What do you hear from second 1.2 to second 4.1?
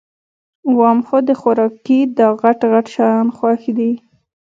د خوارکي داغټ غټ شیان خوښ دي